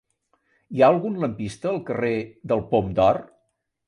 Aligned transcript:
Hi 0.77 0.83
ha 0.85 0.87
algun 0.93 1.19
lampista 1.23 1.69
al 1.71 1.77
carrer 1.89 2.13
del 2.53 2.65
Pom 2.73 2.89
d'Or? 3.01 3.21